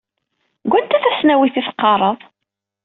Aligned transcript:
Deg 0.63 0.71
wanta 0.71 0.97
tasnawit 1.03 1.55
i 1.59 1.61
teqqareḍ? 1.67 2.19